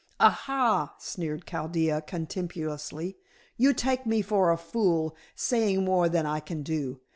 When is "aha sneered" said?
0.19-1.45